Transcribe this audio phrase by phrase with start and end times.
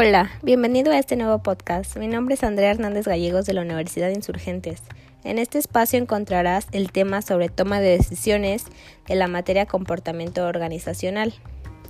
[0.00, 1.96] Hola, bienvenido a este nuevo podcast.
[1.96, 4.80] Mi nombre es Andrea Hernández Gallegos de la Universidad de Insurgentes.
[5.24, 8.66] En este espacio encontrarás el tema sobre toma de decisiones
[9.08, 11.34] de la materia comportamiento organizacional.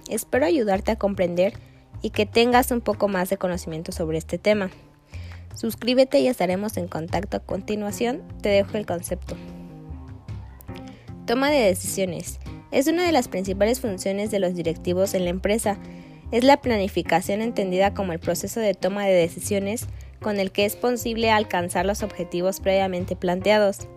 [0.08, 1.52] Espero ayudarte a comprender
[2.00, 4.70] y que tengas un poco más de conocimiento sobre este tema.
[5.54, 8.22] Suscríbete y estaremos en contacto a continuación.
[8.40, 9.36] Te dejo el concepto.
[11.26, 12.40] Toma de decisiones.
[12.70, 15.76] Es una de las principales funciones de los directivos en la empresa
[16.30, 19.86] es la planificación entendida como el proceso de toma de decisiones
[20.20, 23.88] con el que es posible alcanzar los objetivos previamente planteados.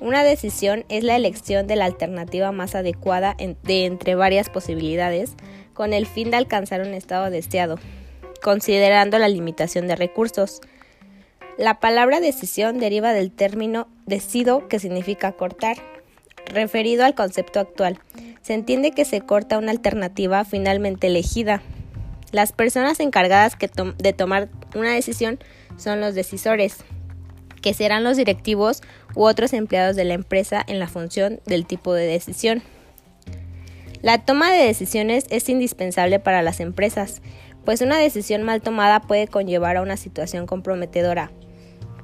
[0.00, 5.34] Una decisión es la elección de la alternativa más adecuada de entre varias posibilidades
[5.74, 7.78] con el fin de alcanzar un estado deseado,
[8.42, 10.60] considerando la limitación de recursos.
[11.56, 15.76] La palabra decisión deriva del término decido que significa cortar,
[16.46, 17.98] referido al concepto actual
[18.42, 21.62] se entiende que se corta una alternativa finalmente elegida.
[22.32, 23.56] Las personas encargadas
[23.98, 25.38] de tomar una decisión
[25.76, 26.84] son los decisores,
[27.62, 28.82] que serán los directivos
[29.14, 32.62] u otros empleados de la empresa en la función del tipo de decisión.
[34.02, 37.20] La toma de decisiones es indispensable para las empresas,
[37.64, 41.32] pues una decisión mal tomada puede conllevar a una situación comprometedora.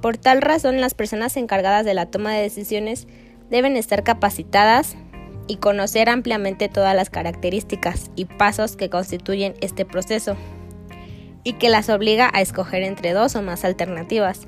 [0.02, 3.06] Por tal razón, las personas encargadas de la toma de decisiones
[3.48, 4.96] deben estar capacitadas,
[5.46, 10.36] y conocer ampliamente todas las características y pasos que constituyen este proceso
[11.42, 14.46] y que las obliga a escoger entre dos o más alternativas.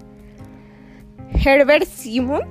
[1.44, 2.42] Herbert Simon,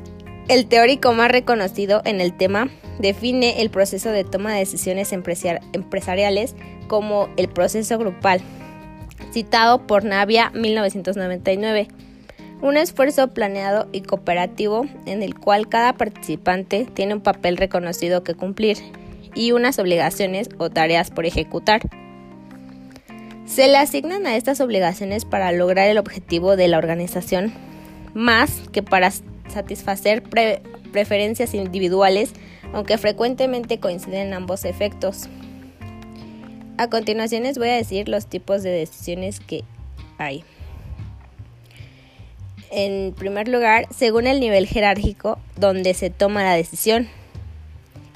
[0.47, 6.55] el teórico más reconocido en el tema, define el proceso de toma de decisiones empresariales
[6.88, 8.41] como el proceso grupal,
[9.31, 11.88] citado por Navia 1999
[12.66, 18.33] un esfuerzo planeado y cooperativo en el cual cada participante tiene un papel reconocido que
[18.33, 18.77] cumplir
[19.35, 21.81] y unas obligaciones o tareas por ejecutar.
[23.45, 27.53] Se le asignan a estas obligaciones para lograr el objetivo de la organización,
[28.16, 29.12] más que para
[29.47, 30.23] satisfacer
[30.91, 32.34] preferencias individuales,
[32.73, 35.29] aunque frecuentemente coinciden ambos efectos.
[36.79, 39.63] A continuación les voy a decir los tipos de decisiones que
[40.18, 40.44] hay.
[42.78, 47.08] En primer lugar, según el nivel jerárquico donde se toma la decisión,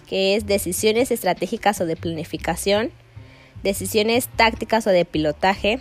[0.05, 2.91] que es decisiones estratégicas o de planificación,
[3.63, 5.79] decisiones tácticas o de pilotaje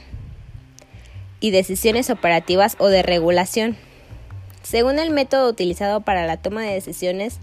[1.41, 3.77] y decisiones operativas o de regulación.
[4.63, 7.41] Según el método utilizado para la toma de decisiones,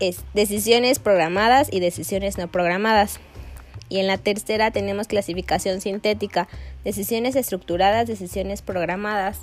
[0.00, 3.20] es decisiones programadas y decisiones no programadas.
[3.90, 6.48] Y en la tercera tenemos clasificación sintética,
[6.84, 9.40] decisiones estructuradas, decisiones programadas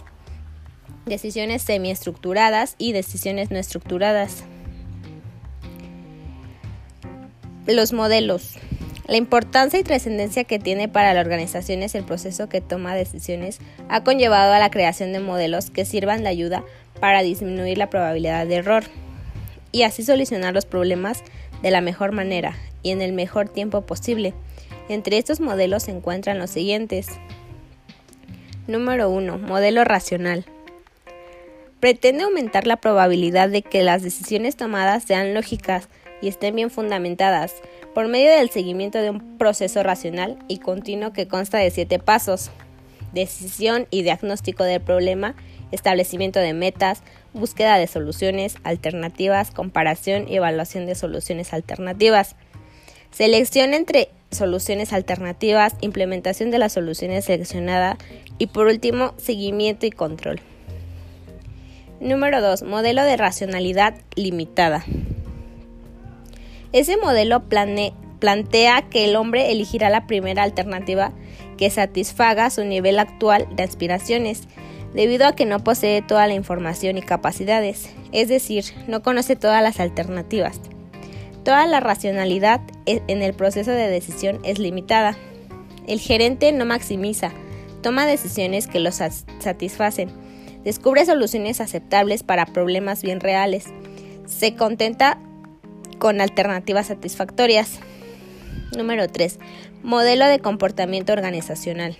[1.05, 4.43] decisiones semiestructuradas y decisiones no estructuradas.
[7.67, 8.55] Los modelos.
[9.07, 13.59] La importancia y trascendencia que tiene para la organización es el proceso que toma decisiones
[13.87, 16.63] ha conllevado a la creación de modelos que sirvan de ayuda
[16.99, 18.83] para disminuir la probabilidad de error
[19.71, 21.23] y así solucionar los problemas
[21.61, 24.33] de la mejor manera y en el mejor tiempo posible.
[24.89, 27.07] Entre estos modelos se encuentran los siguientes.
[28.67, 29.37] Número 1.
[29.37, 30.45] Modelo racional
[31.85, 35.87] pretende aumentar la probabilidad de que las decisiones tomadas sean lógicas
[36.19, 37.53] y estén bien fundamentadas
[37.93, 42.49] por medio del seguimiento de un proceso racional y continuo que consta de siete pasos.
[43.13, 45.35] Decisión y diagnóstico del problema,
[45.71, 47.03] establecimiento de metas,
[47.33, 52.35] búsqueda de soluciones alternativas, comparación y evaluación de soluciones alternativas.
[53.11, 57.99] Selección entre soluciones alternativas, implementación de las soluciones seleccionadas
[58.39, 60.41] y por último, seguimiento y control.
[62.01, 62.63] Número 2.
[62.63, 64.83] Modelo de racionalidad limitada.
[66.73, 67.43] Ese modelo
[68.19, 71.13] plantea que el hombre elegirá la primera alternativa
[71.57, 74.43] que satisfaga su nivel actual de aspiraciones,
[74.93, 79.63] debido a que no posee toda la información y capacidades, es decir, no conoce todas
[79.63, 80.59] las alternativas.
[81.45, 85.15] Toda la racionalidad e, en el proceso de decisión es limitada.
[85.87, 87.31] El gerente no maximiza,
[87.81, 88.95] toma decisiones que los
[89.39, 90.24] satisfacen
[90.65, 93.67] descubre soluciones aceptables para problemas bien reales,
[94.25, 95.19] se contenta
[95.99, 97.79] con alternativas satisfactorias.
[98.75, 99.39] Número 3.
[99.83, 101.95] Modelo de comportamiento organizacional.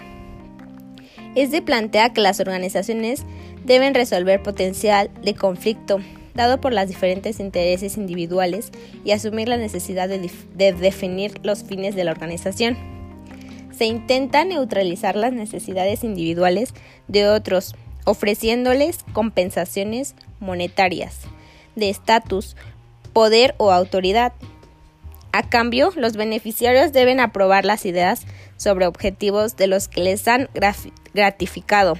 [1.35, 3.23] Este plantea que las organizaciones
[3.63, 5.99] deben resolver potencial de conflicto
[6.33, 8.71] dado por los diferentes intereses individuales
[9.05, 12.77] y asumir la necesidad de, de definir los fines de la organización.
[13.71, 16.73] Se intenta neutralizar las necesidades individuales
[17.07, 17.75] de otros
[18.05, 21.21] ofreciéndoles compensaciones monetarias,
[21.75, 22.55] de estatus,
[23.11, 24.33] poder o autoridad.
[25.31, 28.25] A cambio, los beneficiarios deben aprobar las ideas
[28.55, 30.49] sobre objetivos de los que les han
[31.13, 31.97] gratificado.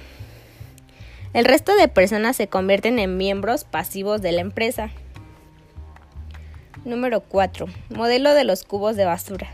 [1.34, 4.90] El resto de personas se convierten en miembros pasivos de la empresa.
[6.86, 7.66] Número 4.
[7.90, 9.50] Modelo de los cubos de basura.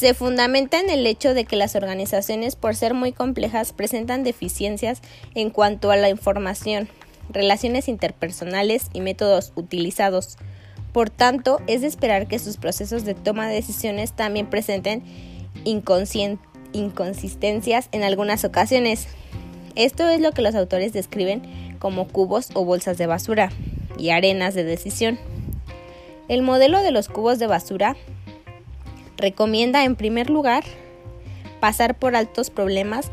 [0.00, 5.02] Se fundamenta en el hecho de que las organizaciones, por ser muy complejas, presentan deficiencias
[5.34, 6.88] en cuanto a la información,
[7.28, 10.38] relaciones interpersonales y métodos utilizados.
[10.94, 15.02] Por tanto, es de esperar que sus procesos de toma de decisiones también presenten
[15.64, 19.06] inconsistencias en algunas ocasiones.
[19.74, 23.52] Esto es lo que los autores describen como cubos o bolsas de basura
[23.98, 25.18] y arenas de decisión.
[26.28, 27.96] El modelo de los cubos de basura
[29.20, 30.64] recomienda en primer lugar
[31.60, 33.10] pasar por altos problemas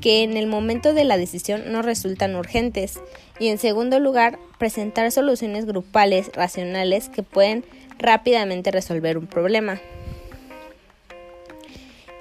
[0.00, 3.00] que en el momento de la decisión no resultan urgentes
[3.38, 7.64] y en segundo lugar presentar soluciones grupales racionales que pueden
[7.98, 9.80] rápidamente resolver un problema.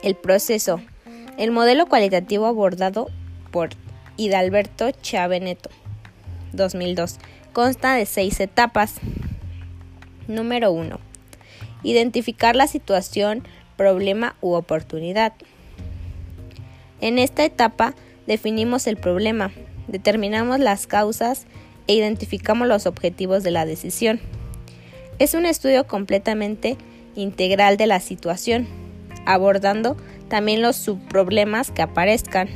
[0.01, 0.81] El proceso.
[1.37, 3.09] El modelo cualitativo abordado
[3.51, 3.69] por
[4.17, 5.69] Hidalberto Chaveneto
[6.53, 7.17] 2002
[7.51, 8.95] consta de seis etapas.
[10.27, 11.12] Número 1.
[11.83, 13.43] Identificar la situación,
[13.77, 15.33] problema u oportunidad.
[17.01, 17.93] En esta etapa
[18.27, 19.51] definimos el problema,
[19.87, 21.45] determinamos las causas
[21.87, 24.21] e identificamos los objetivos de la decisión.
[25.19, 26.77] Es un estudio completamente
[27.15, 28.67] integral de la situación,
[29.25, 29.97] abordando
[30.29, 32.49] también los subproblemas que aparezcan.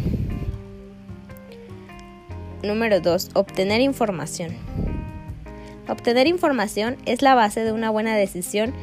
[2.64, 3.32] Número 2.
[3.34, 4.56] Obtener información.
[5.88, 8.74] Obtener información es la base de una buena decisión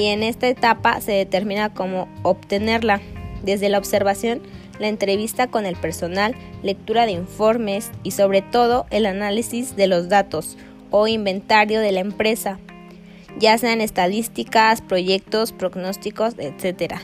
[0.00, 3.02] y en esta etapa se determina cómo obtenerla,
[3.42, 4.40] desde la observación
[4.78, 10.08] la entrevista con el personal, lectura de informes y sobre todo el análisis de los
[10.08, 10.56] datos
[10.90, 12.58] o inventario de la empresa,
[13.38, 16.94] ya sean estadísticas, proyectos, pronósticos, etc.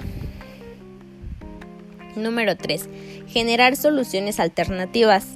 [2.16, 2.88] Número 3.
[3.28, 5.26] Generar soluciones alternativas.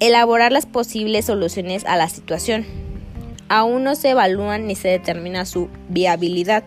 [0.00, 2.85] Elaborar las posibles soluciones a la situación.
[3.48, 6.64] Aún no se evalúan ni se determina su viabilidad.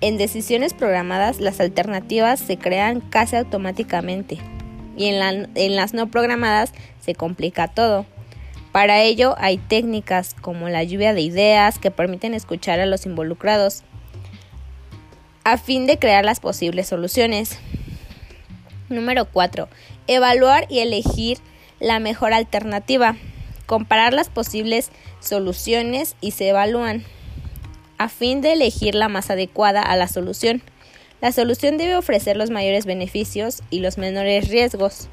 [0.00, 4.38] En decisiones programadas las alternativas se crean casi automáticamente
[4.96, 8.06] y en, las no programadas se complica todo.
[8.72, 13.84] Para ello hay técnicas como la lluvia de ideas que permiten escuchar a los involucrados
[15.44, 17.58] a fin de crear las posibles soluciones.
[18.88, 19.68] Número 4.
[20.08, 21.38] Evaluar y elegir
[21.80, 23.16] la mejor alternativa.
[23.66, 24.90] Comparar las posibles
[25.20, 27.04] soluciones y se evalúan
[27.98, 30.62] a fin de elegir la más adecuada a la solución.
[31.20, 35.08] La solución debe ofrecer los mayores beneficios y los menores riesgos.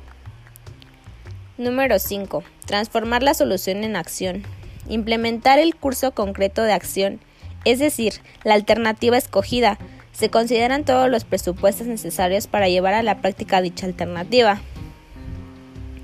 [1.57, 2.43] Número 5.
[2.65, 4.43] Transformar la solución en acción.
[4.89, 7.21] Implementar el curso concreto de acción,
[7.63, 9.77] es decir, la alternativa escogida.
[10.11, 14.61] Se consideran todos los presupuestos necesarios para llevar a la práctica dicha alternativa.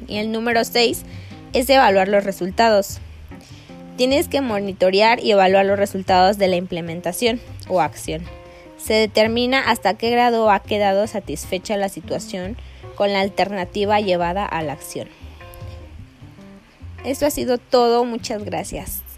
[0.07, 1.03] Y el número 6
[1.53, 2.99] es evaluar los resultados.
[3.97, 8.23] Tienes que monitorear y evaluar los resultados de la implementación o acción.
[8.77, 12.55] Se determina hasta qué grado ha quedado satisfecha la situación
[12.95, 15.09] con la alternativa llevada a la acción.
[17.03, 19.08] Esto ha sido todo, muchas gracias.